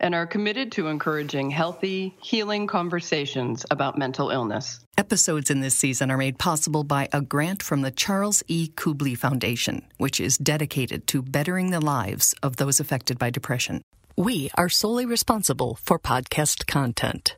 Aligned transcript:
and 0.00 0.14
are 0.14 0.26
committed 0.26 0.72
to 0.72 0.88
encouraging 0.88 1.50
healthy, 1.50 2.16
healing 2.22 2.66
conversations 2.66 3.64
about 3.70 3.98
mental 3.98 4.30
illness. 4.30 4.80
Episodes 4.98 5.50
in 5.50 5.60
this 5.60 5.76
season 5.76 6.10
are 6.10 6.16
made 6.16 6.38
possible 6.38 6.84
by 6.84 7.08
a 7.12 7.20
grant 7.20 7.62
from 7.62 7.82
the 7.82 7.90
Charles 7.90 8.42
E. 8.48 8.68
Kubly 8.76 9.16
Foundation, 9.16 9.82
which 9.98 10.20
is 10.20 10.38
dedicated 10.38 11.06
to 11.08 11.22
bettering 11.22 11.70
the 11.70 11.80
lives 11.80 12.34
of 12.42 12.56
those 12.56 12.80
affected 12.80 13.18
by 13.18 13.30
depression. 13.30 13.82
We 14.16 14.50
are 14.56 14.68
solely 14.68 15.06
responsible 15.06 15.78
for 15.82 15.98
podcast 15.98 16.66
content. 16.66 17.36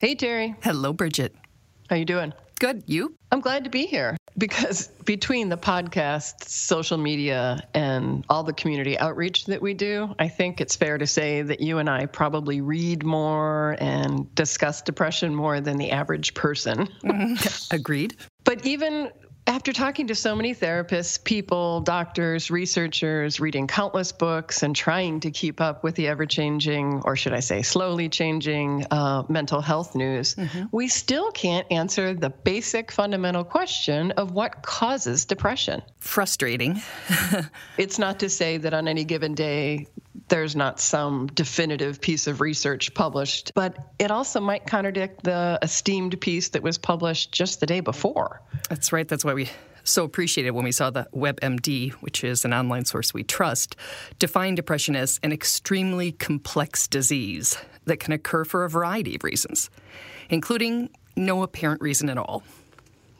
Hey 0.00 0.14
Terry. 0.14 0.54
Hello, 0.62 0.94
Bridget. 0.94 1.34
How 1.90 1.96
you 1.96 2.06
doing? 2.06 2.32
Good. 2.60 2.82
You? 2.84 3.16
I'm 3.32 3.40
glad 3.40 3.64
to 3.64 3.70
be 3.70 3.86
here 3.86 4.18
because 4.36 4.88
between 5.06 5.48
the 5.48 5.56
podcast, 5.56 6.44
social 6.46 6.98
media, 6.98 7.66
and 7.72 8.22
all 8.28 8.44
the 8.44 8.52
community 8.52 8.98
outreach 8.98 9.46
that 9.46 9.62
we 9.62 9.72
do, 9.72 10.14
I 10.18 10.28
think 10.28 10.60
it's 10.60 10.76
fair 10.76 10.98
to 10.98 11.06
say 11.06 11.40
that 11.40 11.60
you 11.60 11.78
and 11.78 11.88
I 11.88 12.04
probably 12.04 12.60
read 12.60 13.02
more 13.02 13.76
and 13.80 14.32
discuss 14.34 14.82
depression 14.82 15.34
more 15.34 15.62
than 15.62 15.78
the 15.78 15.90
average 15.90 16.34
person. 16.34 16.86
Mm-hmm. 17.02 17.74
Agreed. 17.74 18.16
But 18.44 18.66
even 18.66 19.10
after 19.50 19.72
talking 19.72 20.06
to 20.06 20.14
so 20.14 20.36
many 20.36 20.54
therapists, 20.54 21.22
people, 21.22 21.80
doctors, 21.80 22.52
researchers, 22.52 23.40
reading 23.40 23.66
countless 23.66 24.12
books, 24.12 24.62
and 24.62 24.76
trying 24.76 25.18
to 25.18 25.32
keep 25.32 25.60
up 25.60 25.82
with 25.82 25.96
the 25.96 26.06
ever 26.06 26.24
changing, 26.24 27.02
or 27.04 27.16
should 27.16 27.32
I 27.32 27.40
say, 27.40 27.62
slowly 27.62 28.08
changing 28.08 28.86
uh, 28.92 29.24
mental 29.28 29.60
health 29.60 29.96
news, 29.96 30.36
mm-hmm. 30.36 30.66
we 30.70 30.86
still 30.86 31.32
can't 31.32 31.66
answer 31.68 32.14
the 32.14 32.30
basic 32.30 32.92
fundamental 32.92 33.42
question 33.42 34.12
of 34.12 34.30
what 34.30 34.62
causes 34.62 35.24
depression. 35.24 35.82
Frustrating. 35.98 36.80
it's 37.76 37.98
not 37.98 38.20
to 38.20 38.28
say 38.28 38.56
that 38.56 38.72
on 38.72 38.86
any 38.86 39.02
given 39.02 39.34
day, 39.34 39.88
there's 40.30 40.56
not 40.56 40.80
some 40.80 41.26
definitive 41.26 42.00
piece 42.00 42.26
of 42.26 42.40
research 42.40 42.94
published, 42.94 43.52
but 43.54 43.76
it 43.98 44.10
also 44.10 44.40
might 44.40 44.66
contradict 44.66 45.24
the 45.24 45.58
esteemed 45.60 46.18
piece 46.20 46.48
that 46.50 46.62
was 46.62 46.78
published 46.78 47.32
just 47.32 47.60
the 47.60 47.66
day 47.66 47.80
before. 47.80 48.40
That's 48.68 48.92
right. 48.92 49.06
That's 49.06 49.24
why 49.24 49.34
we 49.34 49.50
so 49.82 50.04
appreciated 50.04 50.52
when 50.52 50.64
we 50.64 50.72
saw 50.72 50.90
the 50.90 51.08
WebMD, 51.14 51.92
which 51.94 52.22
is 52.22 52.44
an 52.44 52.54
online 52.54 52.84
source 52.84 53.12
we 53.12 53.24
trust, 53.24 53.76
define 54.18 54.54
depression 54.54 54.94
as 54.94 55.18
an 55.22 55.32
extremely 55.32 56.12
complex 56.12 56.86
disease 56.86 57.56
that 57.86 57.98
can 57.98 58.12
occur 58.12 58.44
for 58.44 58.64
a 58.64 58.70
variety 58.70 59.16
of 59.16 59.24
reasons, 59.24 59.68
including 60.28 60.90
no 61.16 61.42
apparent 61.42 61.80
reason 61.82 62.08
at 62.08 62.18
all. 62.18 62.42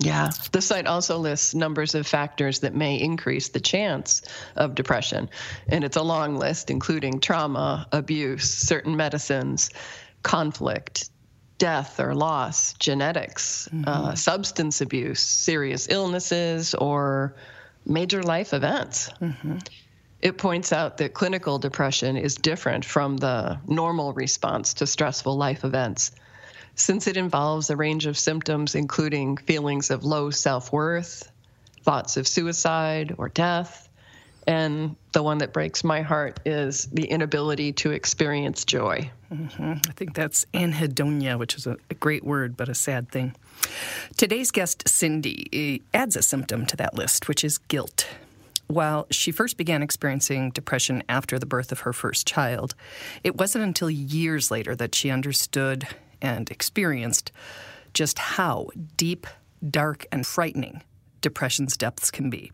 Yeah, 0.02 0.30
the 0.52 0.62
site 0.62 0.86
also 0.86 1.18
lists 1.18 1.54
numbers 1.54 1.94
of 1.94 2.06
factors 2.06 2.60
that 2.60 2.74
may 2.74 2.98
increase 2.98 3.50
the 3.50 3.60
chance 3.60 4.22
of 4.56 4.74
depression. 4.74 5.28
And 5.68 5.84
it's 5.84 5.96
a 5.96 6.02
long 6.02 6.36
list, 6.36 6.70
including 6.70 7.20
trauma, 7.20 7.86
abuse, 7.92 8.50
certain 8.50 8.96
medicines, 8.96 9.68
conflict, 10.22 11.10
death 11.58 12.00
or 12.00 12.14
loss, 12.14 12.72
genetics, 12.74 13.68
mm-hmm. 13.70 13.86
uh, 13.86 14.14
substance 14.14 14.80
abuse, 14.80 15.20
serious 15.20 15.86
illnesses, 15.90 16.74
or 16.74 17.36
major 17.84 18.22
life 18.22 18.54
events. 18.54 19.10
Mm-hmm. 19.20 19.58
It 20.22 20.38
points 20.38 20.72
out 20.72 20.96
that 20.96 21.12
clinical 21.12 21.58
depression 21.58 22.16
is 22.16 22.36
different 22.36 22.86
from 22.86 23.18
the 23.18 23.58
normal 23.68 24.14
response 24.14 24.74
to 24.74 24.86
stressful 24.86 25.36
life 25.36 25.62
events 25.62 26.12
since 26.80 27.06
it 27.06 27.16
involves 27.16 27.70
a 27.70 27.76
range 27.76 28.06
of 28.06 28.18
symptoms, 28.18 28.74
including 28.74 29.36
feelings 29.36 29.90
of 29.90 30.04
low 30.04 30.30
self 30.30 30.72
worth, 30.72 31.30
thoughts 31.82 32.16
of 32.16 32.26
suicide 32.26 33.14
or 33.18 33.28
death. 33.28 33.88
And 34.46 34.96
the 35.12 35.22
one 35.22 35.38
that 35.38 35.52
breaks 35.52 35.84
my 35.84 36.00
heart 36.00 36.40
is 36.46 36.86
the 36.86 37.04
inability 37.04 37.72
to 37.74 37.90
experience 37.90 38.64
joy. 38.64 39.10
Mm-hmm. 39.30 39.74
I 39.86 39.92
think 39.92 40.14
that's 40.14 40.46
anhedonia, 40.54 41.38
which 41.38 41.54
is 41.54 41.66
a, 41.66 41.76
a 41.90 41.94
great 41.94 42.24
word, 42.24 42.56
but 42.56 42.68
a 42.68 42.74
sad 42.74 43.10
thing. 43.10 43.36
Today's 44.16 44.50
guest, 44.50 44.88
Cindy, 44.88 45.82
adds 45.92 46.16
a 46.16 46.22
symptom 46.22 46.64
to 46.66 46.76
that 46.78 46.94
list, 46.94 47.28
which 47.28 47.44
is 47.44 47.58
guilt. 47.58 48.08
While 48.66 49.06
she 49.10 49.30
first 49.30 49.56
began 49.56 49.82
experiencing 49.82 50.50
depression 50.50 51.02
after 51.08 51.38
the 51.38 51.46
birth 51.46 51.70
of 51.70 51.80
her 51.80 51.92
first 51.92 52.26
child, 52.26 52.74
it 53.22 53.36
wasn't 53.36 53.64
until 53.64 53.90
years 53.90 54.50
later 54.50 54.74
that 54.76 54.94
she 54.94 55.10
understood 55.10 55.86
and 56.22 56.50
experienced 56.50 57.32
just 57.94 58.18
how 58.18 58.68
deep, 58.96 59.26
dark, 59.68 60.06
and 60.12 60.26
frightening 60.26 60.82
depression's 61.20 61.76
depths 61.76 62.10
can 62.10 62.30
be. 62.30 62.50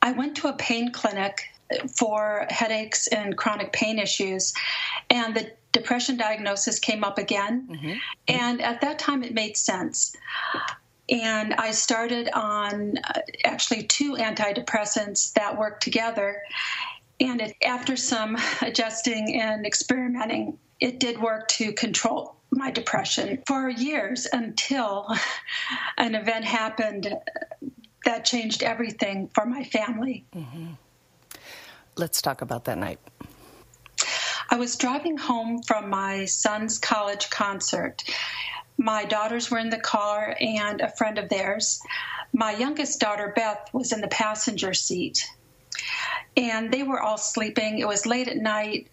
I 0.00 0.12
went 0.12 0.36
to 0.38 0.48
a 0.48 0.54
pain 0.54 0.90
clinic 0.92 1.40
for 1.96 2.46
headaches 2.48 3.08
and 3.08 3.36
chronic 3.36 3.72
pain 3.72 3.98
issues, 3.98 4.54
and 5.10 5.36
the 5.36 5.52
depression 5.72 6.16
diagnosis 6.16 6.78
came 6.78 7.04
up 7.04 7.18
again. 7.18 7.68
Mm-hmm. 7.70 7.92
And 8.28 8.62
at 8.62 8.80
that 8.80 8.98
time, 8.98 9.22
it 9.22 9.34
made 9.34 9.56
sense. 9.56 10.16
And 11.10 11.54
I 11.54 11.70
started 11.70 12.28
on 12.34 12.98
uh, 12.98 13.20
actually 13.44 13.84
two 13.84 14.14
antidepressants 14.14 15.32
that 15.34 15.56
work 15.58 15.80
together. 15.80 16.42
And 17.20 17.40
it, 17.40 17.56
after 17.64 17.96
some 17.96 18.36
adjusting 18.62 19.40
and 19.40 19.66
experimenting, 19.66 20.58
it 20.80 21.00
did 21.00 21.20
work 21.20 21.48
to 21.48 21.72
control 21.72 22.36
my 22.50 22.70
depression 22.70 23.42
for 23.46 23.68
years 23.68 24.26
until 24.32 25.08
an 25.98 26.14
event 26.14 26.44
happened 26.44 27.14
that 28.04 28.24
changed 28.24 28.62
everything 28.62 29.28
for 29.34 29.44
my 29.44 29.64
family. 29.64 30.24
Mm-hmm. 30.34 30.68
Let's 31.96 32.22
talk 32.22 32.42
about 32.42 32.64
that 32.66 32.78
night. 32.78 33.00
I 34.50 34.56
was 34.56 34.76
driving 34.76 35.18
home 35.18 35.62
from 35.62 35.90
my 35.90 36.24
son's 36.24 36.78
college 36.78 37.28
concert. 37.28 38.02
My 38.78 39.04
daughters 39.04 39.50
were 39.50 39.58
in 39.58 39.68
the 39.68 39.80
car 39.80 40.34
and 40.40 40.80
a 40.80 40.88
friend 40.88 41.18
of 41.18 41.28
theirs. 41.28 41.82
My 42.32 42.52
youngest 42.52 43.00
daughter, 43.00 43.32
Beth, 43.34 43.68
was 43.72 43.92
in 43.92 44.00
the 44.00 44.08
passenger 44.08 44.72
seat 44.72 45.28
and 46.38 46.72
they 46.72 46.84
were 46.84 47.00
all 47.00 47.18
sleeping. 47.18 47.80
It 47.80 47.88
was 47.88 48.06
late 48.06 48.28
at 48.28 48.36
night. 48.36 48.88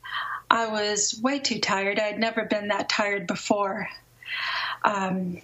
I 0.50 0.67
was 0.67 1.19
way 1.22 1.39
too 1.39 1.59
tired. 1.59 2.00
I 2.00 2.07
had 2.07 2.19
never 2.19 2.44
been 2.44 2.69
that 2.69 2.89
tired 2.89 3.28
before. 3.28 3.88
Um, 4.83 5.41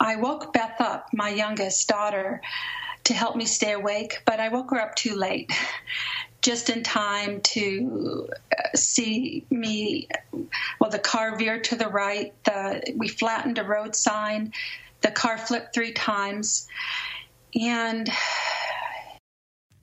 I 0.00 0.16
woke 0.16 0.52
Beth 0.52 0.80
up, 0.80 1.08
my 1.12 1.28
youngest 1.28 1.86
daughter, 1.88 2.40
to 3.04 3.14
help 3.14 3.36
me 3.36 3.44
stay 3.44 3.72
awake, 3.72 4.22
but 4.24 4.40
I 4.40 4.48
woke 4.48 4.70
her 4.70 4.80
up 4.80 4.94
too 4.94 5.14
late, 5.14 5.52
just 6.42 6.70
in 6.70 6.82
time 6.82 7.42
to 7.42 8.28
uh, 8.56 8.76
see 8.76 9.44
me. 9.50 10.08
Well, 10.80 10.90
the 10.90 10.98
car 10.98 11.36
veered 11.36 11.64
to 11.64 11.76
the 11.76 11.88
right. 11.88 12.32
The 12.44 12.94
we 12.96 13.08
flattened 13.08 13.58
a 13.58 13.64
road 13.64 13.94
sign. 13.94 14.52
The 15.02 15.10
car 15.10 15.36
flipped 15.36 15.74
three 15.74 15.92
times, 15.92 16.66
and 17.54 18.10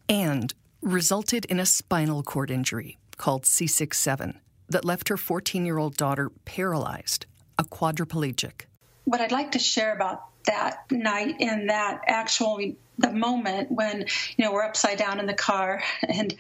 and 0.10 0.54
resulted 0.82 1.46
in 1.46 1.60
a 1.60 1.66
spinal 1.66 2.24
cord 2.24 2.52
injury 2.52 2.98
called 3.18 3.44
C67 3.44 4.36
that 4.70 4.86
left 4.86 5.10
her 5.10 5.18
14 5.18 5.66
year 5.66 5.78
old 5.78 5.98
daughter 5.98 6.32
paralyzed, 6.46 7.26
a 7.58 7.64
quadriplegic. 7.64 8.66
What 9.06 9.22
I'd 9.22 9.32
like 9.32 9.52
to 9.52 9.60
share 9.60 9.94
about 9.94 10.24
that 10.46 10.92
night 10.92 11.36
and 11.40 11.70
that 11.70 12.02
actually 12.08 12.78
the 12.98 13.12
moment 13.12 13.72
when 13.72 14.06
you 14.38 14.46
know 14.46 14.54
we're 14.54 14.64
upside 14.64 14.98
down 14.98 15.20
in 15.20 15.26
the 15.26 15.34
car 15.34 15.84
and 16.08 16.36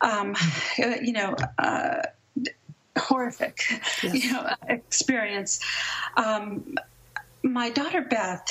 um, 0.00 0.34
you 0.78 1.12
know 1.12 1.34
uh, 1.58 2.02
horrific 2.98 3.62
yes. 4.02 4.24
you 4.24 4.32
know 4.32 4.48
experience 4.68 5.60
um, 6.16 6.76
my 7.42 7.70
daughter 7.70 8.02
beth 8.02 8.50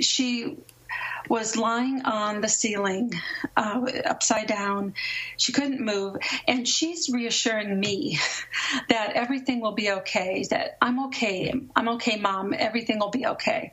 she 0.00 0.56
was 1.28 1.56
lying 1.56 2.02
on 2.02 2.40
the 2.40 2.48
ceiling, 2.48 3.12
uh, 3.56 3.86
upside 4.04 4.46
down. 4.46 4.94
She 5.36 5.52
couldn't 5.52 5.80
move. 5.80 6.16
And 6.46 6.66
she's 6.66 7.08
reassuring 7.08 7.78
me 7.78 8.18
that 8.88 9.12
everything 9.12 9.60
will 9.60 9.74
be 9.74 9.90
okay, 9.90 10.44
that 10.50 10.76
I'm 10.80 11.06
okay. 11.06 11.52
I'm 11.74 11.88
okay, 11.90 12.16
mom. 12.16 12.54
Everything 12.56 12.98
will 12.98 13.10
be 13.10 13.26
okay. 13.26 13.72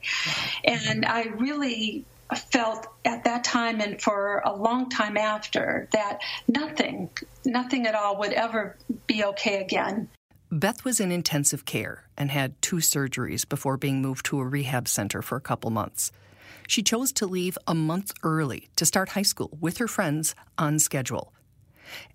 And 0.63 1.05
I 1.05 1.23
really 1.23 2.05
felt 2.51 2.87
at 3.05 3.23
that 3.25 3.43
time 3.43 3.81
and 3.81 4.01
for 4.01 4.41
a 4.45 4.55
long 4.55 4.89
time 4.89 5.15
after 5.15 5.87
that 5.91 6.19
nothing, 6.47 7.09
nothing 7.45 7.85
at 7.85 7.93
all 7.93 8.17
would 8.17 8.33
ever 8.33 8.75
be 9.05 9.23
okay 9.23 9.61
again. 9.61 10.09
Beth 10.51 10.85
was 10.85 10.99
in 10.99 11.11
intensive 11.11 11.65
care 11.65 12.05
and 12.17 12.31
had 12.31 12.59
two 12.61 12.77
surgeries 12.77 13.47
before 13.47 13.77
being 13.77 14.01
moved 14.01 14.25
to 14.27 14.39
a 14.39 14.45
rehab 14.45 14.87
center 14.87 15.21
for 15.21 15.35
a 15.35 15.41
couple 15.41 15.69
months. 15.69 16.11
She 16.67 16.83
chose 16.83 17.11
to 17.13 17.25
leave 17.25 17.57
a 17.67 17.75
month 17.75 18.13
early 18.23 18.69
to 18.75 18.85
start 18.85 19.09
high 19.09 19.21
school 19.21 19.57
with 19.59 19.77
her 19.77 19.87
friends 19.87 20.35
on 20.57 20.79
schedule. 20.79 21.33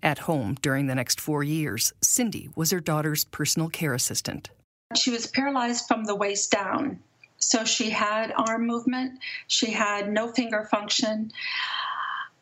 At 0.03 0.19
home 0.19 0.57
during 0.61 0.87
the 0.87 0.95
next 0.95 1.21
four 1.21 1.43
years, 1.43 1.93
Cindy 2.01 2.49
was 2.55 2.71
her 2.71 2.79
daughter's 2.79 3.23
personal 3.23 3.69
care 3.69 3.93
assistant. 3.93 4.49
She 4.95 5.11
was 5.11 5.27
paralyzed 5.27 5.87
from 5.87 6.03
the 6.03 6.15
waist 6.15 6.51
down. 6.51 6.99
So 7.37 7.65
she 7.65 7.89
had 7.89 8.33
arm 8.37 8.67
movement, 8.67 9.19
she 9.47 9.71
had 9.71 10.11
no 10.11 10.31
finger 10.31 10.67
function. 10.69 11.31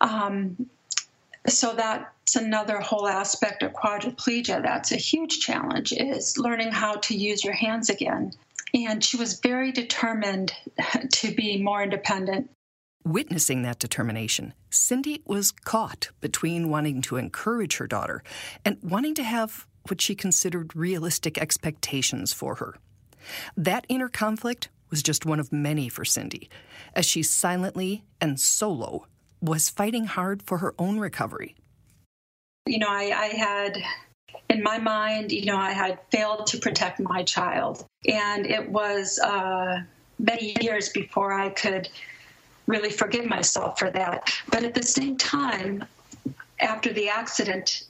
Um, 0.01 0.69
so 1.47 1.73
that's 1.73 2.35
another 2.35 2.79
whole 2.79 3.07
aspect 3.07 3.63
of 3.63 3.73
quadriplegia 3.73 4.61
that's 4.61 4.91
a 4.91 4.97
huge 4.97 5.39
challenge 5.39 5.93
is 5.93 6.37
learning 6.37 6.71
how 6.71 6.95
to 6.95 7.15
use 7.15 7.43
your 7.43 7.53
hands 7.53 7.89
again 7.89 8.33
and 8.73 9.03
she 9.03 9.17
was 9.17 9.39
very 9.39 9.71
determined 9.71 10.53
to 11.11 11.31
be 11.31 11.61
more 11.61 11.83
independent 11.83 12.49
Witnessing 13.05 13.61
that 13.61 13.79
determination, 13.79 14.53
Cindy 14.69 15.21
was 15.25 15.51
caught 15.51 16.09
between 16.19 16.69
wanting 16.69 17.01
to 17.03 17.15
encourage 17.15 17.77
her 17.77 17.87
daughter 17.87 18.21
and 18.65 18.77
wanting 18.83 19.15
to 19.15 19.23
have 19.23 19.65
what 19.87 20.01
she 20.01 20.15
considered 20.15 20.75
realistic 20.75 21.37
expectations 21.37 22.33
for 22.33 22.55
her. 22.55 22.75
That 23.55 23.85
inner 23.87 24.09
conflict 24.09 24.69
was 24.89 25.01
just 25.01 25.25
one 25.25 25.39
of 25.39 25.53
many 25.53 25.87
for 25.87 26.03
Cindy, 26.03 26.49
as 26.93 27.05
she 27.05 27.23
silently 27.23 28.03
and 28.19 28.39
solo 28.39 29.07
was 29.41 29.69
fighting 29.69 30.05
hard 30.05 30.43
for 30.43 30.57
her 30.57 30.75
own 30.77 30.99
recovery. 30.99 31.55
You 32.65 32.79
know, 32.79 32.89
I, 32.89 33.11
I 33.15 33.27
had 33.27 33.77
in 34.49 34.63
my 34.63 34.77
mind, 34.79 35.31
you 35.31 35.45
know, 35.45 35.57
I 35.57 35.71
had 35.71 35.99
failed 36.11 36.47
to 36.47 36.57
protect 36.57 36.99
my 36.99 37.23
child. 37.23 37.85
And 38.07 38.45
it 38.45 38.69
was 38.69 39.19
uh, 39.19 39.81
many 40.17 40.55
years 40.61 40.89
before 40.89 41.33
I 41.33 41.49
could 41.49 41.89
really 42.65 42.89
forgive 42.89 43.25
myself 43.25 43.79
for 43.79 43.89
that. 43.91 44.33
But 44.49 44.63
at 44.63 44.73
the 44.73 44.83
same 44.83 45.17
time, 45.17 45.85
after 46.59 46.91
the 46.91 47.09
accident, 47.09 47.83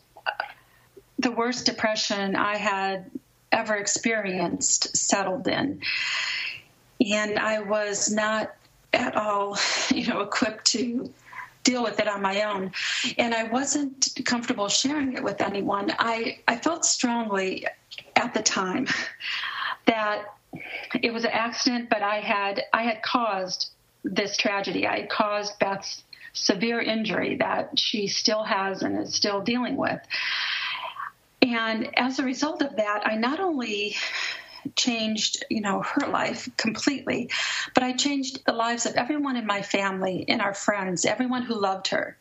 the 1.17 1.31
worst 1.31 1.65
depression 1.65 2.35
I 2.35 2.57
had 2.57 3.09
ever 3.51 3.75
experienced 3.75 4.95
settled 4.95 5.47
in. 5.47 5.81
And 7.05 7.39
I 7.39 7.59
was 7.61 8.11
not 8.11 8.53
at 8.93 9.15
all, 9.15 9.57
you 9.93 10.07
know, 10.07 10.21
equipped 10.21 10.65
to 10.67 11.11
deal 11.63 11.83
with 11.83 11.99
it 11.99 12.07
on 12.07 12.21
my 12.21 12.43
own. 12.43 12.71
And 13.17 13.33
I 13.33 13.43
wasn't 13.43 14.09
comfortable 14.25 14.67
sharing 14.67 15.13
it 15.13 15.23
with 15.23 15.41
anyone. 15.41 15.91
I, 15.99 16.39
I 16.47 16.57
felt 16.57 16.85
strongly 16.85 17.65
at 18.15 18.33
the 18.33 18.41
time 18.41 18.87
that 19.85 20.33
it 21.01 21.13
was 21.13 21.23
an 21.23 21.31
accident, 21.31 21.89
but 21.89 22.01
I 22.01 22.19
had 22.19 22.63
I 22.73 22.83
had 22.83 23.01
caused 23.01 23.71
this 24.03 24.37
tragedy. 24.37 24.87
I 24.87 25.01
had 25.01 25.09
caused 25.09 25.59
Beth's 25.59 26.03
severe 26.33 26.79
injury 26.79 27.35
that 27.37 27.77
she 27.77 28.07
still 28.07 28.43
has 28.43 28.81
and 28.81 28.99
is 28.99 29.13
still 29.13 29.41
dealing 29.41 29.75
with. 29.75 29.99
And 31.41 31.89
as 31.97 32.19
a 32.19 32.23
result 32.23 32.61
of 32.61 32.75
that, 32.75 33.01
I 33.05 33.15
not 33.15 33.39
only 33.39 33.95
changed, 34.75 35.45
you 35.49 35.61
know, 35.61 35.81
her 35.81 36.07
life 36.07 36.49
completely, 36.57 37.29
but 37.73 37.83
I 37.83 37.93
changed 37.93 38.45
the 38.45 38.53
lives 38.53 38.85
of 38.85 38.95
everyone 38.95 39.35
in 39.35 39.45
my 39.45 39.61
family 39.61 40.25
and 40.27 40.41
our 40.41 40.53
friends, 40.53 41.05
everyone 41.05 41.43
who 41.43 41.59
loved 41.59 41.87
her. 41.89 42.17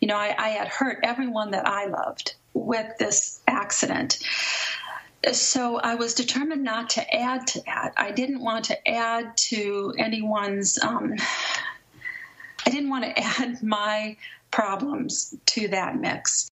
You 0.00 0.08
know, 0.08 0.16
I, 0.16 0.34
I 0.36 0.48
had 0.50 0.68
hurt 0.68 1.00
everyone 1.02 1.52
that 1.52 1.66
I 1.66 1.86
loved 1.86 2.34
with 2.54 2.98
this 2.98 3.40
accident. 3.46 4.18
So 5.32 5.76
I 5.76 5.94
was 5.94 6.14
determined 6.14 6.64
not 6.64 6.90
to 6.90 7.14
add 7.14 7.46
to 7.48 7.62
that. 7.66 7.92
I 7.96 8.10
didn't 8.10 8.42
want 8.42 8.66
to 8.66 8.88
add 8.88 9.36
to 9.48 9.94
anyone's. 9.96 10.82
Um, 10.82 11.14
I 12.66 12.70
didn't 12.70 12.90
want 12.90 13.04
to 13.04 13.18
add 13.40 13.62
my 13.62 14.16
problems 14.50 15.34
to 15.46 15.68
that 15.68 15.96
mix. 15.96 16.51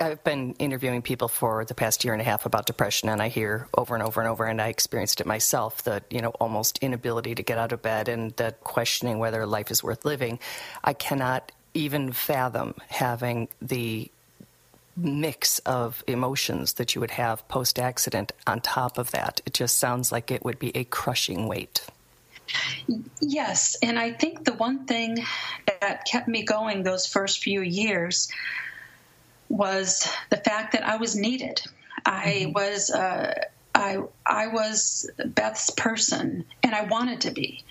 I've 0.00 0.24
been 0.24 0.54
interviewing 0.58 1.02
people 1.02 1.28
for 1.28 1.64
the 1.64 1.74
past 1.74 2.04
year 2.04 2.14
and 2.14 2.22
a 2.22 2.24
half 2.24 2.46
about 2.46 2.64
depression, 2.66 3.10
and 3.10 3.20
I 3.20 3.28
hear 3.28 3.68
over 3.76 3.94
and 3.94 4.02
over 4.02 4.20
and 4.20 4.28
over, 4.28 4.46
and 4.46 4.60
I 4.60 4.68
experienced 4.68 5.20
it 5.20 5.26
myself 5.26 5.82
the 5.84 6.02
you 6.10 6.22
know 6.22 6.30
almost 6.40 6.78
inability 6.78 7.34
to 7.34 7.42
get 7.42 7.58
out 7.58 7.72
of 7.72 7.82
bed 7.82 8.08
and 8.08 8.34
the 8.36 8.54
questioning 8.64 9.18
whether 9.18 9.44
life 9.44 9.70
is 9.70 9.82
worth 9.82 10.04
living. 10.04 10.38
I 10.82 10.94
cannot 10.94 11.52
even 11.74 12.12
fathom 12.12 12.74
having 12.88 13.48
the 13.60 14.10
mix 14.96 15.58
of 15.60 16.02
emotions 16.06 16.74
that 16.74 16.94
you 16.94 17.00
would 17.00 17.12
have 17.12 17.46
post 17.48 17.78
accident 17.78 18.32
on 18.46 18.60
top 18.60 18.98
of 18.98 19.10
that. 19.12 19.40
It 19.46 19.54
just 19.54 19.78
sounds 19.78 20.10
like 20.10 20.30
it 20.30 20.44
would 20.44 20.58
be 20.58 20.76
a 20.76 20.84
crushing 20.84 21.46
weight. 21.46 21.86
Yes, 23.20 23.76
and 23.82 23.98
I 23.98 24.12
think 24.12 24.44
the 24.44 24.54
one 24.54 24.86
thing 24.86 25.24
that 25.80 26.04
kept 26.04 26.26
me 26.26 26.42
going 26.42 26.82
those 26.82 27.06
first 27.06 27.42
few 27.42 27.60
years 27.60 28.28
was 29.50 30.08
the 30.30 30.38
fact 30.38 30.72
that 30.72 30.84
I 30.84 30.96
was 30.96 31.14
needed. 31.14 31.60
I 32.06 32.44
mm-hmm. 32.44 32.52
was 32.52 32.90
uh, 32.90 33.34
I 33.74 33.98
I 34.24 34.46
was 34.46 35.10
Beth's 35.22 35.70
person, 35.70 36.46
and 36.62 36.74
I 36.74 36.84
wanted 36.84 37.22
to 37.22 37.32
be, 37.32 37.62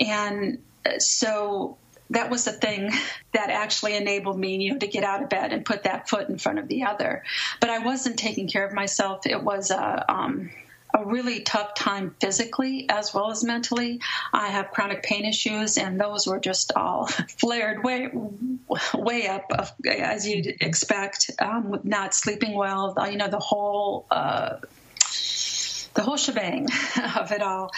and 0.00 0.58
so 0.98 1.76
that 2.10 2.30
was 2.30 2.44
the 2.44 2.52
thing 2.52 2.90
that 3.32 3.50
actually 3.50 3.96
enabled 3.96 4.38
me, 4.38 4.56
you 4.56 4.72
know, 4.72 4.78
to 4.78 4.86
get 4.86 5.04
out 5.04 5.22
of 5.22 5.28
bed 5.28 5.52
and 5.52 5.64
put 5.64 5.84
that 5.84 6.08
foot 6.08 6.28
in 6.28 6.38
front 6.38 6.58
of 6.58 6.68
the 6.68 6.84
other. 6.84 7.24
But 7.60 7.70
I 7.70 7.78
wasn't 7.78 8.18
taking 8.18 8.48
care 8.48 8.66
of 8.66 8.72
myself. 8.72 9.26
It 9.26 9.42
was 9.42 9.70
a 9.70 10.04
um, 10.12 10.50
a 10.94 11.04
really 11.04 11.40
tough 11.40 11.74
time 11.74 12.14
physically 12.20 12.86
as 12.88 13.14
well 13.14 13.30
as 13.30 13.42
mentally. 13.42 14.00
I 14.32 14.48
have 14.48 14.70
chronic 14.70 15.02
pain 15.02 15.24
issues, 15.24 15.78
and 15.78 16.00
those 16.00 16.26
were 16.26 16.38
just 16.38 16.72
all 16.76 17.06
flared 17.38 17.82
way, 17.82 18.10
way 18.94 19.28
up, 19.28 19.50
as 19.86 20.26
you'd 20.26 20.46
expect. 20.60 21.30
Um, 21.38 21.80
not 21.84 22.14
sleeping 22.14 22.54
well, 22.54 22.94
you 23.10 23.16
know, 23.16 23.28
the 23.28 23.38
whole. 23.38 24.06
Uh, 24.10 24.58
the 25.94 26.00
whole 26.00 26.16
shebang 26.16 26.68
of 27.18 27.32
it 27.32 27.42
all. 27.42 27.70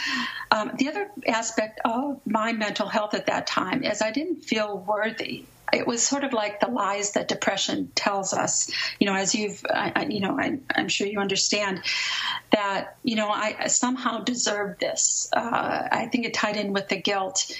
Um, 0.48 0.70
the 0.78 0.86
other 0.86 1.10
aspect 1.26 1.80
of 1.84 2.20
my 2.24 2.52
mental 2.52 2.86
health 2.86 3.12
at 3.14 3.26
that 3.26 3.48
time 3.48 3.82
is 3.82 4.02
I 4.02 4.12
didn't 4.12 4.44
feel 4.44 4.78
worthy 4.78 5.46
it 5.74 5.86
was 5.86 6.06
sort 6.06 6.24
of 6.24 6.32
like 6.32 6.60
the 6.60 6.68
lies 6.68 7.12
that 7.12 7.28
depression 7.28 7.90
tells 7.94 8.32
us. 8.32 8.70
You 8.98 9.06
know, 9.06 9.14
as 9.14 9.34
you've, 9.34 9.64
I, 9.68 10.06
you 10.08 10.20
know, 10.20 10.38
I, 10.38 10.58
am 10.74 10.88
sure 10.88 11.06
you 11.06 11.18
understand 11.18 11.82
that. 12.52 12.96
You 13.02 13.16
know, 13.16 13.28
I 13.28 13.66
somehow 13.66 14.20
deserved 14.20 14.80
this. 14.80 15.28
Uh, 15.32 15.88
I 15.90 16.06
think 16.06 16.26
it 16.26 16.34
tied 16.34 16.56
in 16.56 16.72
with 16.72 16.88
the 16.88 16.96
guilt. 16.96 17.52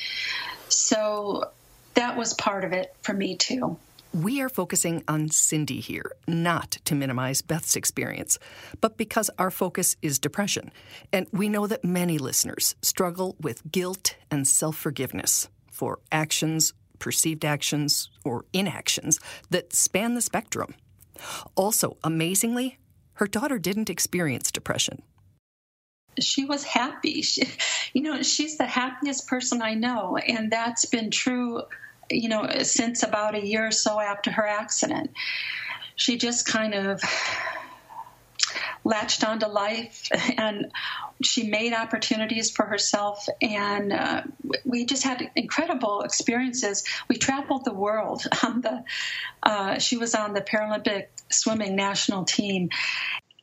So 0.69 1.51
that 1.95 2.17
was 2.17 2.35
part 2.35 2.65
of 2.65 2.73
it 2.73 2.95
for 3.03 3.13
me 3.13 3.37
too. 3.37 3.77
We 4.13 4.41
are 4.41 4.49
focusing 4.49 5.03
on 5.09 5.31
Cindy 5.31 5.81
here, 5.81 6.13
not 6.29 6.73
to 6.85 6.95
minimize 6.95 7.43
Beth's 7.43 7.75
experience, 7.75 8.39
but 8.81 8.97
because 8.97 9.29
our 9.39 9.51
focus 9.51 9.97
is 10.03 10.21
depression. 10.21 10.71
And 11.13 11.27
we 11.33 11.49
know 11.49 11.67
that 11.67 11.85
many 11.85 12.19
listeners 12.19 12.77
struggle 12.81 13.35
with 13.41 13.73
guilt 13.73 14.15
and 14.31 14.47
self 14.47 14.77
forgiveness 14.77 15.49
for 15.73 15.99
actions 16.13 16.75
perceived 16.99 17.45
actions 17.45 18.09
or 18.25 18.45
inactions 18.53 19.21
that 19.51 19.75
span 19.75 20.15
the 20.15 20.23
spectrum. 20.23 20.75
Also, 21.55 21.97
amazingly, 22.03 22.79
her 23.15 23.27
daughter 23.27 23.59
didn't 23.59 23.91
experience 23.91 24.51
depression. 24.51 25.03
She 26.19 26.45
was 26.45 26.65
happy. 26.65 27.23
She, 27.23 27.47
you 27.93 28.03
know, 28.03 28.23
she's 28.23 28.57
the 28.57 28.67
happiest 28.67 29.27
person 29.27 29.61
I 29.61 29.75
know, 29.75 30.17
and 30.17 30.51
that's 30.51 30.87
been 30.87 31.11
true, 31.11 31.63
you 32.11 32.29
know, 32.29 32.49
since 32.63 33.03
about 33.03 33.35
a 33.35 33.47
year 33.47 33.67
or 33.67 33.73
so 33.73 34.01
after 34.01 34.31
her 34.31 34.47
accident. 34.47 35.11
She 35.97 36.19
just 36.19 36.47
kind 36.47 36.75
of 36.75 37.03
latched 38.85 39.25
onto 39.25 39.47
life 39.47 40.09
and 40.39 40.71
she 41.23 41.49
made 41.49 41.73
opportunities 41.73 42.51
for 42.51 42.67
herself 42.67 43.27
and 43.41 43.93
uh, 43.93 44.23
we 44.65 44.85
just 44.85 45.03
had 45.03 45.31
incredible 45.37 46.03
experiences 46.03 46.85
we 47.09 47.17
traveled 47.17 47.65
the 47.65 47.73
world 47.73 48.23
on 48.45 48.61
the 48.61 48.85
uh, 49.43 49.79
she 49.79 49.97
was 49.97 50.15
on 50.15 50.35
the 50.35 50.43
paralympic 50.43 51.07
swimming 51.31 51.75
national 51.75 52.25
team 52.25 52.69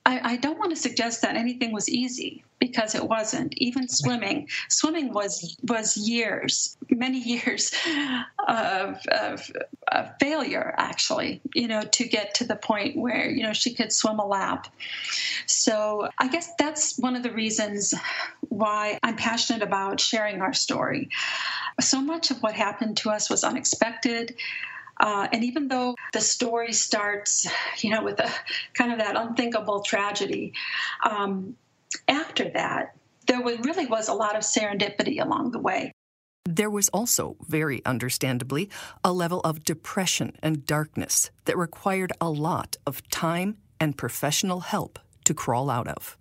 I, 0.06 0.34
I 0.34 0.38
don't 0.38 0.60
want 0.60 0.72
to 0.72 0.78
suggest 0.78 1.24
that 1.24 1.36
anything 1.36 1.72
was 1.72 1.90
easy 1.90 2.44
because 2.62 2.94
it 2.96 3.04
wasn't. 3.04 3.54
Even 3.58 3.90
swimming, 3.90 4.48
swimming 4.70 5.12
was 5.12 5.58
was 5.64 5.98
years, 5.98 6.78
many 6.90 7.20
years 7.34 7.74
of, 8.48 8.98
of, 9.08 9.52
of 9.92 10.10
failure, 10.20 10.74
actually. 10.78 11.42
You 11.54 11.68
know, 11.68 11.82
to 11.82 12.08
get 12.08 12.36
to 12.36 12.46
the 12.46 12.56
point 12.56 12.96
where 12.96 13.30
you 13.30 13.44
know 13.44 13.52
she 13.52 13.74
could 13.74 13.92
swim 13.92 14.20
a 14.20 14.26
lap. 14.26 14.68
So 15.48 16.08
I 16.20 16.30
guess 16.30 16.54
that's 16.58 16.98
one 16.98 17.18
of 17.18 17.24
the 17.24 17.32
reasons 17.32 17.94
why 18.48 19.00
I'm 19.04 19.18
passionate 19.18 19.64
about 19.64 20.00
sharing 20.00 20.42
our 20.42 20.54
story. 20.54 21.10
So 21.80 22.00
much 22.00 22.30
of 22.32 22.42
what 22.44 22.54
happened 22.54 22.98
to 22.98 23.10
us 23.10 23.30
was 23.30 23.44
unexpected. 23.44 24.36
Uh, 25.00 25.28
and 25.34 25.44
even 25.44 25.68
though 25.68 25.96
the 26.14 26.22
story 26.22 26.72
starts, 26.74 27.48
you 27.80 27.90
know, 27.90 28.04
with 28.04 28.20
a 28.20 28.30
kind 28.76 28.92
of 28.92 29.00
that 29.00 29.16
unthinkable 29.16 29.82
tragedy, 29.82 30.54
um, 31.04 31.56
after 32.08 32.50
that, 32.50 32.96
there 33.28 33.42
was, 33.42 33.60
really 33.60 33.86
was 33.86 34.08
a 34.08 34.14
lot 34.14 34.36
of 34.36 34.44
serendipity 34.44 35.22
along 35.22 35.52
the 35.52 35.60
way. 35.60 35.92
There 36.46 36.70
was 36.70 36.90
also, 36.90 37.38
very 37.48 37.86
understandably, 37.86 38.70
a 39.04 39.14
level 39.14 39.42
of 39.42 39.64
depression 39.64 40.36
and 40.42 40.66
darkness 40.66 41.30
that 41.46 41.58
required 41.58 42.12
a 42.20 42.30
lot 42.30 42.78
of 42.86 43.08
time 43.10 43.58
and 43.80 43.98
professional 43.98 44.62
help 44.62 45.00
to 45.26 45.34
crawl 45.34 45.70
out 45.70 45.88
of. 45.88 46.18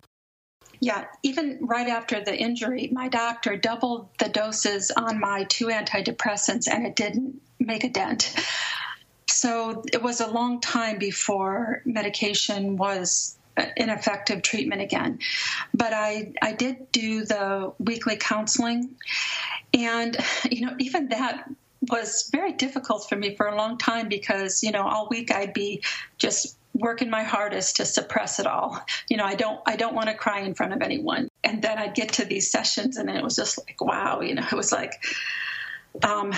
Yeah, 0.79 1.05
even 1.21 1.59
right 1.61 1.87
after 1.87 2.23
the 2.23 2.35
injury, 2.35 2.89
my 2.91 3.07
doctor 3.07 3.55
doubled 3.55 4.09
the 4.17 4.29
doses 4.29 4.91
on 4.91 5.19
my 5.19 5.43
two 5.43 5.67
antidepressants 5.67 6.67
and 6.67 6.87
it 6.87 6.95
didn't 6.95 7.39
make 7.59 7.83
a 7.83 7.89
dent. 7.89 8.33
So 9.29 9.83
it 9.93 10.01
was 10.01 10.21
a 10.21 10.27
long 10.27 10.59
time 10.59 10.97
before 10.97 11.81
medication 11.85 12.77
was 12.77 13.37
an 13.57 13.89
effective 13.89 14.41
treatment 14.41 14.81
again. 14.81 15.19
But 15.73 15.93
I, 15.93 16.33
I 16.41 16.53
did 16.53 16.91
do 16.91 17.25
the 17.25 17.73
weekly 17.79 18.17
counseling. 18.17 18.95
And, 19.73 20.17
you 20.49 20.65
know, 20.65 20.75
even 20.79 21.09
that 21.09 21.49
was 21.89 22.29
very 22.31 22.53
difficult 22.53 23.09
for 23.09 23.15
me 23.15 23.35
for 23.35 23.47
a 23.47 23.55
long 23.55 23.77
time 23.77 24.07
because, 24.07 24.63
you 24.63 24.71
know, 24.71 24.87
all 24.87 25.07
week 25.09 25.31
I'd 25.31 25.53
be 25.53 25.83
just 26.17 26.57
working 26.73 27.09
my 27.09 27.23
hardest 27.23 27.77
to 27.77 27.85
suppress 27.85 28.39
it 28.39 28.47
all. 28.47 28.83
You 29.09 29.17
know, 29.17 29.25
I 29.25 29.35
don't 29.35 29.59
I 29.65 29.75
don't 29.75 29.93
want 29.93 30.07
to 30.07 30.15
cry 30.15 30.41
in 30.41 30.53
front 30.53 30.73
of 30.73 30.81
anyone. 30.81 31.29
And 31.43 31.61
then 31.61 31.77
I'd 31.77 31.95
get 31.95 32.13
to 32.13 32.25
these 32.25 32.49
sessions 32.49 32.97
and 32.97 33.09
it 33.09 33.23
was 33.23 33.35
just 33.35 33.57
like, 33.57 33.81
wow, 33.81 34.21
you 34.21 34.35
know, 34.35 34.45
it 34.49 34.55
was 34.55 34.71
like 34.71 34.93
um, 36.03 36.33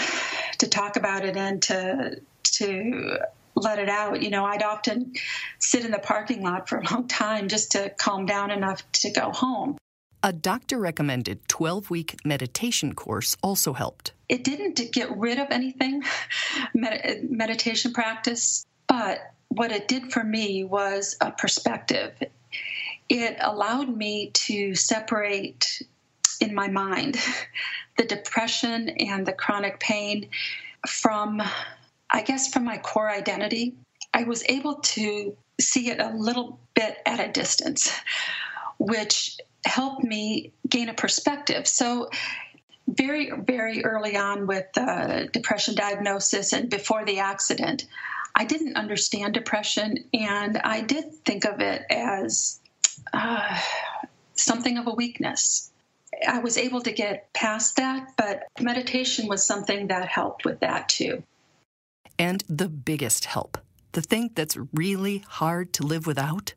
to 0.60 0.68
talk 0.68 0.96
about 0.96 1.26
it 1.26 1.38
and 1.38 1.62
to 1.64 2.22
to 2.44 3.20
let 3.56 3.80
it 3.80 3.90
out. 3.90 4.22
You 4.22 4.30
know, 4.30 4.46
I'd 4.46 4.64
often 4.64 5.14
sit 5.60 5.86
in 5.86 5.92
the 5.92 6.00
parking 6.00 6.42
lot 6.42 6.70
for 6.70 6.80
a 6.80 6.84
long 6.92 7.08
time 7.08 7.48
just 7.48 7.72
to 7.74 7.90
calm 7.98 8.26
down 8.26 8.52
enough 8.52 8.90
to 8.94 9.12
go 9.12 9.32
home. 9.32 9.78
A 10.26 10.32
doctor 10.32 10.80
recommended 10.80 11.46
12 11.50 11.90
week 11.90 12.16
meditation 12.24 12.96
course 12.96 13.36
also 13.44 13.74
helped. 13.74 14.14
It 14.30 14.44
didn't 14.44 14.80
get 14.94 15.16
rid 15.18 15.38
of 15.38 15.48
anything, 15.52 16.04
med- 16.74 17.30
meditation 17.30 17.92
practice, 17.92 18.66
but 18.88 19.20
what 19.50 19.72
it 19.72 19.88
did 19.88 20.12
for 20.12 20.24
me 20.24 20.64
was 20.64 21.18
a 21.20 21.32
perspective. 21.32 22.14
It 23.10 23.36
allowed 23.40 23.96
me 23.96 24.32
to 24.34 24.76
separate 24.76 25.82
in 26.40 26.56
my 26.56 26.68
mind 26.68 27.18
the 27.98 28.06
depression 28.06 28.90
and 28.90 29.26
the 29.26 29.34
chronic 29.34 29.80
pain 29.80 30.30
from, 30.88 31.42
I 32.14 32.22
guess, 32.22 32.54
from 32.54 32.64
my 32.64 32.78
core 32.78 33.10
identity. 33.10 33.74
I 34.14 34.24
was 34.24 34.44
able 34.48 34.76
to 34.76 35.36
see 35.60 35.90
it 35.90 36.00
a 36.00 36.16
little 36.16 36.60
bit 36.76 36.98
at 37.06 37.20
a 37.20 37.32
distance, 37.32 37.92
which 38.78 39.38
helped 39.66 40.04
me 40.04 40.54
gain 40.70 40.90
a 40.90 40.94
perspective. 40.94 41.68
So, 41.68 42.10
very, 42.88 43.32
very 43.32 43.84
early 43.84 44.16
on 44.16 44.46
with 44.46 44.72
the 44.74 45.30
depression 45.32 45.74
diagnosis 45.74 46.54
and 46.54 46.70
before 46.70 47.04
the 47.06 47.20
accident, 47.20 47.86
I 48.36 48.46
didn't 48.46 48.76
understand 48.76 49.34
depression, 49.34 50.06
and 50.14 50.58
I 50.58 50.82
did 50.82 51.14
think 51.24 51.46
of 51.46 51.60
it 51.60 51.84
as 51.90 52.60
uh, 53.14 53.60
something 54.36 54.78
of 54.78 54.88
a 54.88 54.94
weakness. 54.94 55.72
I 56.28 56.40
was 56.40 56.58
able 56.58 56.82
to 56.82 56.92
get 56.92 57.32
past 57.34 57.78
that, 57.78 58.14
but 58.18 58.44
meditation 58.60 59.28
was 59.28 59.46
something 59.46 59.88
that 59.88 60.08
helped 60.08 60.46
with 60.46 60.60
that 60.60 60.90
too. 60.90 61.24
And 62.24 62.42
the 62.48 62.70
biggest 62.70 63.26
help, 63.26 63.58
the 63.92 64.02
thing 64.02 64.32
that's 64.34 64.58
really 64.72 65.26
hard 65.28 65.74
to 65.74 65.84
live 65.84 66.08
without 66.08 66.54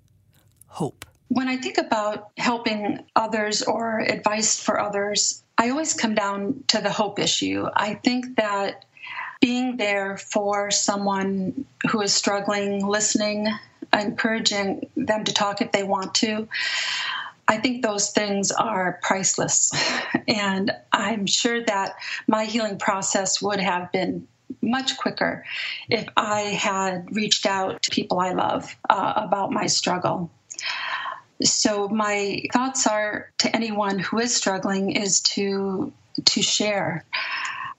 hope. 0.68 1.04
When 1.26 1.48
I 1.48 1.56
think 1.56 1.76
about 1.76 2.28
helping 2.36 3.04
others 3.16 3.62
or 3.62 3.98
advice 3.98 4.62
for 4.62 4.78
others, 4.78 5.42
I 5.58 5.70
always 5.70 5.92
come 5.92 6.14
down 6.14 6.62
to 6.68 6.80
the 6.80 6.92
hope 6.92 7.18
issue. 7.18 7.66
I 7.74 7.94
think 7.94 8.36
that 8.36 8.84
being 9.40 9.76
there 9.76 10.16
for 10.18 10.70
someone 10.70 11.64
who 11.90 12.00
is 12.00 12.14
struggling, 12.14 12.86
listening, 12.86 13.48
encouraging 13.92 14.88
them 14.96 15.24
to 15.24 15.34
talk 15.34 15.60
if 15.60 15.72
they 15.72 15.82
want 15.82 16.14
to, 16.22 16.46
I 17.48 17.56
think 17.56 17.82
those 17.82 18.10
things 18.10 18.52
are 18.52 19.00
priceless. 19.02 19.72
And 20.28 20.70
I'm 20.92 21.26
sure 21.26 21.64
that 21.64 21.96
my 22.28 22.44
healing 22.44 22.78
process 22.78 23.42
would 23.42 23.60
have 23.60 23.90
been 23.90 24.28
much 24.60 24.96
quicker 24.96 25.44
if 25.88 26.06
I 26.16 26.40
had 26.40 27.14
reached 27.14 27.46
out 27.46 27.82
to 27.82 27.90
people 27.90 28.18
I 28.18 28.32
love 28.32 28.76
uh, 28.88 29.12
about 29.16 29.52
my 29.52 29.66
struggle. 29.66 30.30
So 31.42 31.88
my 31.88 32.42
thoughts 32.52 32.86
are 32.86 33.30
to 33.38 33.54
anyone 33.54 33.98
who 33.98 34.18
is 34.18 34.34
struggling 34.34 34.92
is 34.92 35.20
to 35.20 35.92
to 36.24 36.40
share 36.40 37.04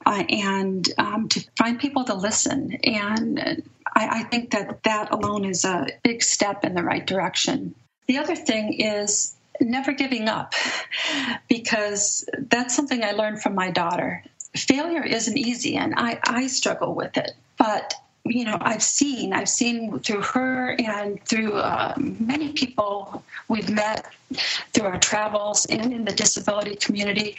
uh, 0.06 0.24
and 0.28 0.88
um, 0.96 1.28
to 1.28 1.44
find 1.56 1.78
people 1.78 2.04
to 2.04 2.14
listen. 2.14 2.78
And 2.84 3.62
I, 3.94 4.20
I 4.20 4.22
think 4.24 4.52
that 4.52 4.82
that 4.84 5.12
alone 5.12 5.44
is 5.44 5.64
a 5.64 5.88
big 6.02 6.22
step 6.22 6.64
in 6.64 6.74
the 6.74 6.82
right 6.82 7.06
direction. 7.06 7.74
The 8.06 8.18
other 8.18 8.36
thing 8.36 8.74
is 8.74 9.34
never 9.60 9.92
giving 9.92 10.28
up 10.28 10.54
because 11.48 12.28
that's 12.38 12.74
something 12.74 13.02
I 13.02 13.12
learned 13.12 13.42
from 13.42 13.54
my 13.54 13.70
daughter. 13.70 14.24
Failure 14.58 15.04
isn't 15.04 15.36
easy, 15.36 15.76
and 15.76 15.94
I, 15.96 16.18
I 16.24 16.46
struggle 16.46 16.94
with 16.94 17.16
it. 17.16 17.32
But 17.58 17.94
you 18.24 18.44
know, 18.44 18.58
I've 18.60 18.82
seen, 18.82 19.32
I've 19.32 19.48
seen 19.48 19.98
through 20.00 20.22
her 20.22 20.76
and 20.78 21.22
through 21.24 21.54
uh, 21.54 21.94
many 21.96 22.52
people 22.52 23.22
we've 23.48 23.70
met 23.70 24.06
through 24.72 24.86
our 24.86 24.98
travels 24.98 25.64
and 25.66 25.92
in 25.92 26.04
the 26.04 26.12
disability 26.12 26.76
community 26.76 27.36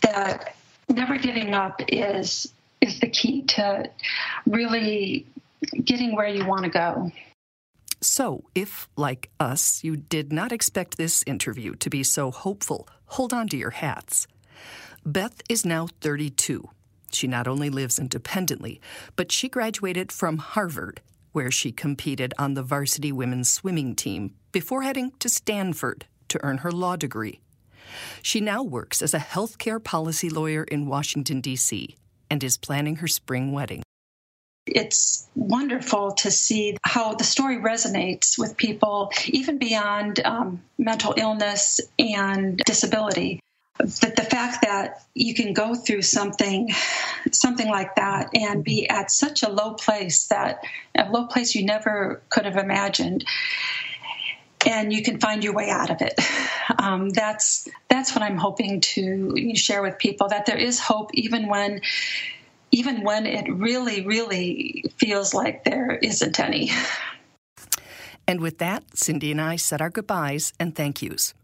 that 0.00 0.54
never 0.88 1.18
giving 1.18 1.54
up 1.54 1.80
is 1.88 2.52
is 2.80 2.98
the 3.00 3.08
key 3.08 3.42
to 3.42 3.90
really 4.46 5.26
getting 5.84 6.16
where 6.16 6.28
you 6.28 6.46
want 6.46 6.64
to 6.64 6.70
go. 6.70 7.12
So, 8.00 8.44
if, 8.54 8.88
like 8.96 9.28
us, 9.38 9.84
you 9.84 9.94
did 9.94 10.32
not 10.32 10.52
expect 10.52 10.96
this 10.96 11.22
interview 11.26 11.74
to 11.76 11.90
be 11.90 12.02
so 12.02 12.30
hopeful, 12.30 12.88
hold 13.04 13.34
on 13.34 13.46
to 13.48 13.58
your 13.58 13.70
hats. 13.70 14.26
Beth 15.06 15.40
is 15.48 15.64
now 15.64 15.88
32. 16.02 16.68
She 17.10 17.26
not 17.26 17.48
only 17.48 17.70
lives 17.70 17.98
independently, 17.98 18.80
but 19.16 19.32
she 19.32 19.48
graduated 19.48 20.12
from 20.12 20.36
Harvard, 20.36 21.00
where 21.32 21.50
she 21.50 21.72
competed 21.72 22.34
on 22.38 22.52
the 22.52 22.62
varsity 22.62 23.10
women's 23.10 23.50
swimming 23.50 23.96
team 23.96 24.34
before 24.52 24.82
heading 24.82 25.12
to 25.18 25.28
Stanford 25.28 26.04
to 26.28 26.42
earn 26.44 26.58
her 26.58 26.70
law 26.70 26.96
degree. 26.96 27.40
She 28.22 28.40
now 28.40 28.62
works 28.62 29.00
as 29.00 29.14
a 29.14 29.18
healthcare 29.18 29.82
policy 29.82 30.28
lawyer 30.28 30.64
in 30.64 30.86
Washington, 30.86 31.40
D.C., 31.40 31.96
and 32.30 32.44
is 32.44 32.58
planning 32.58 32.96
her 32.96 33.08
spring 33.08 33.52
wedding. 33.52 33.82
It's 34.66 35.26
wonderful 35.34 36.12
to 36.12 36.30
see 36.30 36.76
how 36.84 37.14
the 37.14 37.24
story 37.24 37.56
resonates 37.56 38.38
with 38.38 38.56
people, 38.56 39.10
even 39.26 39.58
beyond 39.58 40.20
um, 40.24 40.62
mental 40.78 41.14
illness 41.16 41.80
and 41.98 42.58
disability. 42.58 43.39
That 43.82 44.16
the 44.16 44.24
fact 44.24 44.62
that 44.62 45.02
you 45.14 45.34
can 45.34 45.54
go 45.54 45.74
through 45.74 46.02
something, 46.02 46.70
something 47.32 47.68
like 47.68 47.94
that, 47.96 48.30
and 48.34 48.62
be 48.62 48.88
at 48.88 49.10
such 49.10 49.42
a 49.42 49.48
low 49.48 49.74
place 49.74 50.26
that 50.26 50.60
a 50.94 51.10
low 51.10 51.26
place 51.26 51.54
you 51.54 51.64
never 51.64 52.20
could 52.28 52.44
have 52.44 52.56
imagined, 52.56 53.24
and 54.66 54.92
you 54.92 55.02
can 55.02 55.18
find 55.18 55.42
your 55.42 55.54
way 55.54 55.70
out 55.70 55.90
of 55.90 56.02
it. 56.02 56.20
Um, 56.78 57.08
that's 57.10 57.68
that's 57.88 58.14
what 58.14 58.22
I'm 58.22 58.36
hoping 58.36 58.80
to 58.80 59.54
share 59.54 59.82
with 59.82 59.98
people 59.98 60.28
that 60.28 60.46
there 60.46 60.58
is 60.58 60.78
hope 60.78 61.10
even 61.14 61.48
when 61.48 61.80
even 62.70 63.02
when 63.02 63.26
it 63.26 63.52
really 63.52 64.06
really 64.06 64.84
feels 64.98 65.34
like 65.34 65.64
there 65.64 65.98
isn't 66.02 66.38
any. 66.38 66.70
And 68.28 68.40
with 68.40 68.58
that, 68.58 68.96
Cindy 68.96 69.32
and 69.32 69.40
I 69.40 69.56
said 69.56 69.80
our 69.80 69.90
goodbyes 69.90 70.52
and 70.60 70.76
thank 70.76 71.02
yous. 71.02 71.34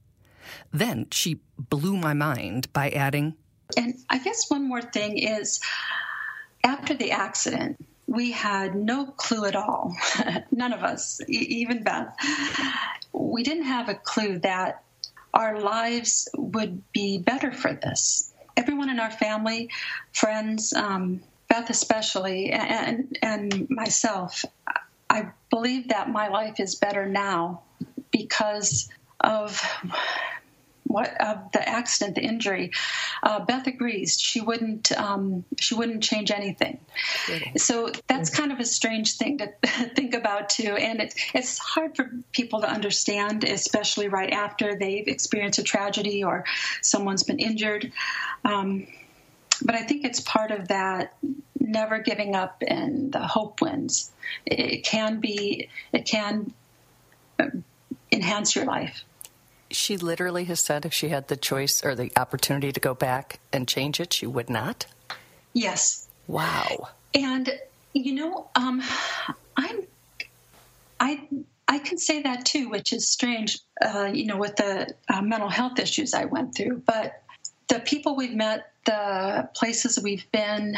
Then 0.73 1.07
she 1.11 1.41
blew 1.59 1.97
my 1.97 2.15
mind 2.15 2.73
by 2.73 2.91
adding, 2.91 3.35
and 3.77 3.95
I 4.11 4.19
guess 4.19 4.49
one 4.49 4.69
more 4.69 4.83
thing 4.83 5.19
is 5.19 5.61
after 6.65 6.95
the 6.95 7.13
accident, 7.13 7.85
we 8.07 8.31
had 8.31 8.75
no 8.75 9.07
clue 9.07 9.45
at 9.45 9.57
all. 9.57 9.97
None 10.53 10.73
of 10.73 10.85
us, 10.85 11.21
even 11.29 11.83
Beth 11.83 12.15
we 13.19 13.43
didn't 13.43 13.65
have 13.65 13.89
a 13.89 13.95
clue 13.95 14.39
that 14.41 14.83
our 15.35 15.61
lives 15.61 16.29
would 16.37 16.83
be 16.93 17.19
better 17.19 17.53
for 17.53 17.73
this. 17.75 18.33
Everyone 18.57 18.89
in 18.89 19.01
our 19.01 19.11
family, 19.11 19.71
friends, 20.13 20.73
um, 20.73 21.21
Beth 21.49 21.71
especially, 21.71 22.51
and 22.51 23.17
and 23.23 23.69
myself, 23.71 24.45
I 25.09 25.29
believe 25.51 25.89
that 25.89 26.11
my 26.11 26.29
life 26.29 26.59
is 26.59 26.75
better 26.75 27.07
now 27.07 27.63
because 28.11 28.89
of 29.21 29.63
what 30.97 31.15
of 31.21 31.53
the 31.53 31.69
accident, 31.69 32.15
the 32.15 32.23
injury. 32.23 32.73
Uh, 33.23 33.45
Beth 33.45 33.67
agrees 33.67 34.19
she 34.19 34.41
wouldn't 34.41 34.93
um, 34.93 35.45
she 35.61 35.75
wouldn't 35.75 36.03
change 36.03 36.31
anything. 36.31 36.81
So 37.59 37.91
that's 38.07 38.31
kind 38.31 38.51
of 38.51 38.61
a 38.61 38.65
strange 38.65 39.19
thing 39.19 39.37
to 39.37 39.53
think 39.95 40.15
about 40.15 40.49
too, 40.49 40.75
and 40.75 41.03
it's 41.03 41.15
it's 41.35 41.59
hard 41.59 41.97
for 41.97 42.11
people 42.33 42.63
to 42.63 42.67
understand, 42.67 43.45
especially 43.45 44.09
right 44.09 44.33
after 44.33 44.75
they've 44.75 45.07
experienced 45.07 45.59
a 45.59 45.63
tragedy 45.63 46.25
or 46.25 46.47
someone's 46.81 47.25
been 47.25 47.41
injured. 47.41 47.93
Um, 48.47 48.87
but 49.63 49.75
I 49.75 49.83
think 49.83 50.07
it's 50.07 50.21
part 50.21 50.51
of 50.51 50.69
that 50.69 51.13
never 51.61 51.99
giving 51.99 52.35
up 52.35 52.63
and 52.67 53.13
the 53.13 53.27
hope 53.27 53.61
wins. 53.61 54.11
It 54.47 54.83
can 54.83 55.21
be 55.21 55.69
it 55.93 56.07
can 56.07 56.55
uh, 57.39 57.49
enhance 58.11 58.57
your 58.57 58.65
life 58.65 59.05
she 59.77 59.97
literally 59.97 60.45
has 60.45 60.61
said 60.61 60.85
if 60.85 60.93
she 60.93 61.09
had 61.09 61.29
the 61.29 61.37
choice 61.37 61.85
or 61.85 61.95
the 61.95 62.13
opportunity 62.17 62.73
to 62.73 62.81
go 62.81 62.95
back 62.95 63.41
and 63.53 63.69
change 63.69 64.01
it, 64.01 64.13
she 64.13 64.27
would 64.27 64.51
not? 64.51 64.87
Yes. 65.53 66.09
Wow. 66.27 66.89
And, 67.15 67.59
you 67.93 68.15
know, 68.15 68.49
um, 68.55 68.83
I'm, 69.57 69.83
I, 70.99 71.29
I 71.69 71.79
can 71.79 71.99
say 71.99 72.23
that 72.23 72.45
too, 72.45 72.69
which 72.69 72.93
is 72.93 73.07
strange, 73.07 73.59
uh, 73.85 74.11
you 74.13 74.27
know, 74.27 74.37
with 74.37 74.57
the 74.57 74.95
uh, 75.09 75.23
mental 75.23 75.49
health 75.49 75.79
issues 75.79 76.15
I 76.15 76.25
went 76.25 76.55
through. 76.55 76.83
But 76.87 77.23
the 77.69 77.81
people 77.81 78.17
we've 78.17 78.35
met, 78.35 78.73
the 78.85 79.49
places 79.55 79.99
we've 80.03 80.31
been, 80.31 80.77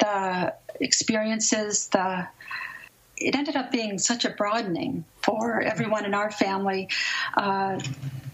the 0.00 0.54
experiences, 0.80 1.88
the 1.88 2.28
it 3.18 3.34
ended 3.34 3.56
up 3.56 3.70
being 3.70 3.98
such 3.98 4.24
a 4.24 4.30
broadening 4.30 5.04
for 5.22 5.60
everyone 5.62 6.04
in 6.04 6.14
our 6.14 6.30
family 6.30 6.88
uh, 7.34 7.78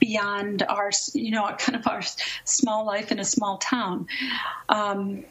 beyond 0.03 0.65
our, 0.69 0.91
you 1.15 1.31
know, 1.31 1.45
kind 1.59 1.77
of 1.77 1.87
our 1.87 2.03
small 2.45 2.85
life 2.85 3.13
in 3.13 3.21
a 3.21 3.25
small 3.25 3.59
town. 3.59 4.09
Um, 4.69 5.25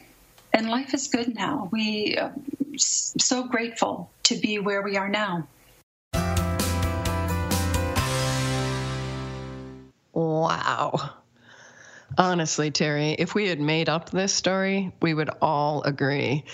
and 0.54 0.68
life 0.68 0.94
is 0.94 1.08
good 1.08 1.34
now. 1.34 1.68
We 1.70 2.16
are 2.18 2.28
uh, 2.28 2.78
so 2.78 3.44
grateful 3.44 4.10
to 4.24 4.34
be 4.34 4.58
where 4.58 4.82
we 4.82 4.96
are 4.96 5.08
now. 5.08 5.46
Wow. 10.14 11.10
Honestly, 12.18 12.70
Terry, 12.70 13.12
if 13.12 13.34
we 13.34 13.48
had 13.48 13.60
made 13.60 13.88
up 13.88 14.10
this 14.10 14.32
story, 14.32 14.92
we 15.00 15.14
would 15.14 15.30
all 15.40 15.82
agree 15.82 16.44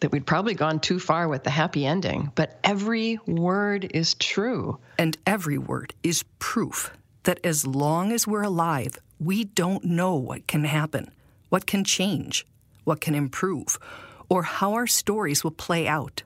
that 0.00 0.10
we'd 0.10 0.26
probably 0.26 0.54
gone 0.54 0.80
too 0.80 0.98
far 0.98 1.28
with 1.28 1.44
the 1.44 1.50
happy 1.50 1.86
ending, 1.86 2.32
but 2.34 2.58
every 2.64 3.18
word 3.26 3.90
is 3.92 4.14
true. 4.14 4.78
And 4.98 5.16
every 5.26 5.58
word 5.58 5.94
is 6.02 6.24
proof 6.38 6.92
that 7.24 7.40
as 7.44 7.66
long 7.66 8.12
as 8.12 8.26
we're 8.26 8.42
alive, 8.42 8.98
we 9.18 9.44
don't 9.44 9.84
know 9.84 10.14
what 10.14 10.46
can 10.46 10.64
happen, 10.64 11.10
what 11.48 11.66
can 11.66 11.84
change, 11.84 12.46
what 12.84 13.00
can 13.00 13.14
improve, 13.14 13.78
or 14.28 14.42
how 14.42 14.74
our 14.74 14.86
stories 14.86 15.44
will 15.44 15.50
play 15.50 15.86
out. 15.86 16.22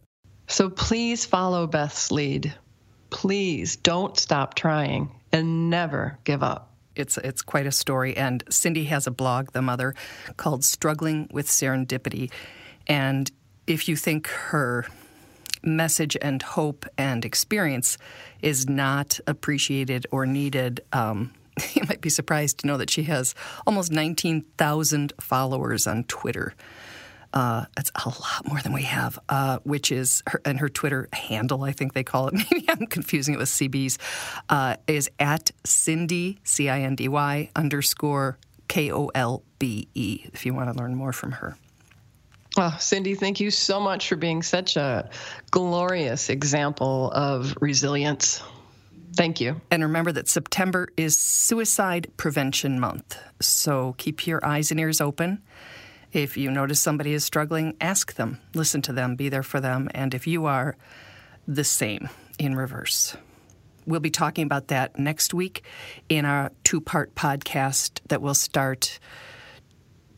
So 0.47 0.71
please 0.71 1.25
follow 1.25 1.67
Beth's 1.67 2.11
lead. 2.11 2.55
Please 3.11 3.77
don't 3.77 4.19
stop 4.19 4.55
trying 4.55 5.11
and 5.33 5.71
never 5.71 6.19
give 6.25 6.43
up. 6.43 6.71
It's 6.95 7.17
it's 7.19 7.43
quite 7.43 7.67
a 7.67 7.73
story 7.73 8.17
and 8.17 8.45
Cindy 8.49 8.85
has 8.85 9.07
a 9.07 9.11
blog, 9.11 9.51
the 9.53 9.63
mother, 9.63 9.95
called 10.37 10.65
Struggling 10.65 11.29
with 11.33 11.49
Serendipity. 11.49 12.31
And 12.87 13.31
if 13.67 13.89
you 13.89 13.97
think 13.97 14.29
her 14.29 14.87
message 15.65 16.17
and 16.21 16.43
hope 16.43 16.87
and 16.97 17.25
experience 17.25 17.99
is 18.43 18.69
not 18.69 19.19
appreciated 19.27 20.07
or 20.11 20.27
needed, 20.27 20.81
um, 20.93 21.33
you 21.75 21.83
might 21.89 22.01
be 22.01 22.11
surprised 22.11 22.59
to 22.59 22.67
know 22.67 22.77
that 22.77 22.91
she 22.91 23.05
has 23.05 23.35
almost 23.67 23.91
19,000 23.91 25.13
followers 25.21 25.87
on 25.87 26.05
Twitter. 26.05 26.55
Uh, 27.33 27.65
that's 27.75 27.91
a 28.05 28.09
lot 28.09 28.47
more 28.47 28.61
than 28.61 28.73
we 28.73 28.83
have, 28.83 29.19
uh, 29.29 29.59
which 29.65 29.91
is 29.91 30.23
her, 30.29 30.41
and 30.45 30.61
her 30.61 30.69
Twitter 30.69 31.09
handle, 31.13 31.65
I 31.65 31.73
think 31.73 31.93
they 31.93 32.05
call 32.05 32.29
it. 32.29 32.35
Maybe 32.51 32.65
I'm 32.69 32.87
confusing 32.87 33.35
it 33.35 33.39
with 33.39 33.49
CB's. 33.49 33.99
Uh, 34.49 34.77
is 34.87 35.11
at 35.19 35.51
Cindy 35.65 36.39
C 36.45 36.69
I 36.69 36.83
N 36.83 36.95
D 36.95 37.09
Y 37.09 37.51
underscore 37.57 38.39
K 38.69 38.93
O 38.93 39.11
L 39.17 39.43
B 39.59 39.89
E. 39.95 40.27
If 40.33 40.47
you 40.47 40.55
want 40.55 40.73
to 40.73 40.79
learn 40.79 40.95
more 40.95 41.13
from 41.13 41.33
her. 41.33 41.57
Oh, 42.57 42.77
Cindy, 42.79 43.15
thank 43.15 43.41
you 43.41 43.51
so 43.51 43.81
much 43.81 44.09
for 44.09 44.17
being 44.17 44.43
such 44.43 44.77
a 44.77 45.11
glorious 45.51 46.29
example 46.29 47.11
of 47.11 47.57
resilience. 47.61 48.43
Thank 49.17 49.41
you. 49.41 49.61
And 49.71 49.83
remember 49.83 50.13
that 50.13 50.29
September 50.29 50.89
is 50.97 51.19
Suicide 51.19 52.13
Prevention 52.17 52.79
Month. 52.79 53.19
So 53.41 53.95
keep 53.99 54.27
your 54.27 54.45
eyes 54.45 54.71
and 54.71 54.79
ears 54.79 55.01
open. 55.01 55.43
If 56.13 56.37
you 56.37 56.51
notice 56.51 56.79
somebody 56.79 57.13
is 57.13 57.25
struggling, 57.25 57.77
ask 57.81 58.15
them, 58.15 58.41
listen 58.55 58.83
to 58.83 58.93
them, 58.93 59.17
be 59.17 59.29
there 59.29 59.43
for 59.43 59.61
them. 59.61 59.89
And 59.93 60.15
if 60.15 60.29
you 60.29 60.47
are, 60.47 60.77
the 61.47 61.65
same 61.65 62.09
in 62.39 62.55
reverse. 62.55 63.17
We'll 63.85 64.01
be 64.01 64.11
talking 64.11 64.47
about 64.47 64.69
that 64.69 64.99
next 64.99 65.35
week 65.35 65.65
in 66.09 66.25
our 66.25 66.53
two 66.63 66.81
part 66.81 67.15
podcast 67.15 68.01
that 68.09 68.23
will 68.23 68.35
start 68.35 68.99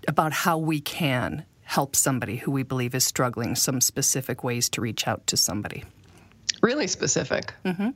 about 0.06 0.32
how 0.32 0.58
we 0.58 0.80
can 0.80 1.44
help 1.66 1.96
somebody 1.96 2.36
who 2.36 2.52
we 2.52 2.62
believe 2.62 2.94
is 2.94 3.04
struggling, 3.04 3.56
some 3.56 3.80
specific 3.80 4.44
ways 4.44 4.68
to 4.70 4.80
reach 4.80 5.06
out 5.06 5.26
to 5.26 5.36
somebody. 5.36 5.84
Really 6.62 6.86
specific. 6.86 7.52
Mm-hmm. 7.64 7.90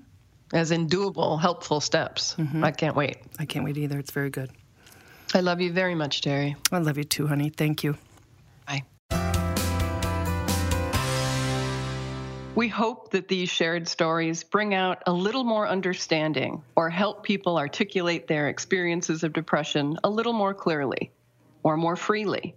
As 0.52 0.72
in 0.72 0.88
doable, 0.88 1.40
helpful 1.40 1.80
steps. 1.80 2.34
Mm-hmm. 2.34 2.64
I 2.64 2.72
can't 2.72 2.96
wait. 2.96 3.18
I 3.38 3.46
can't 3.46 3.64
wait 3.64 3.78
either. 3.78 3.98
It's 3.98 4.10
very 4.10 4.28
good. 4.28 4.50
I 5.32 5.40
love 5.40 5.60
you 5.60 5.72
very 5.72 5.94
much, 5.94 6.20
Terry. 6.20 6.56
I 6.72 6.78
love 6.78 6.98
you 6.98 7.04
too, 7.04 7.28
honey. 7.28 7.48
Thank 7.48 7.84
you. 7.84 7.96
Bye. 8.66 8.82
We 12.56 12.66
hope 12.66 13.12
that 13.12 13.28
these 13.28 13.48
shared 13.48 13.86
stories 13.86 14.42
bring 14.42 14.74
out 14.74 15.04
a 15.06 15.12
little 15.12 15.44
more 15.44 15.68
understanding 15.68 16.60
or 16.74 16.90
help 16.90 17.22
people 17.22 17.56
articulate 17.56 18.26
their 18.26 18.48
experiences 18.48 19.22
of 19.22 19.32
depression 19.32 19.96
a 20.02 20.10
little 20.10 20.32
more 20.32 20.52
clearly 20.52 21.12
or 21.62 21.76
more 21.76 21.94
freely. 21.94 22.56